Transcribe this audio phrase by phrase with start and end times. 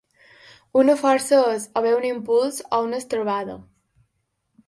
[0.83, 3.61] Una força és o bé un impuls o una estrebada.